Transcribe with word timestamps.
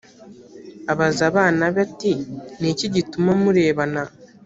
abaza 0.91 1.23
abana 1.31 1.63
be 1.73 1.79
ati 1.87 2.11
ni 2.59 2.69
iki 2.73 2.87
gituma 2.95 3.31
murebana 3.41 4.01